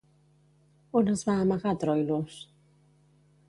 On 1.01 1.11
es 1.13 1.21
va 1.29 1.37
amagar 1.43 1.75
Troilos? 1.85 2.41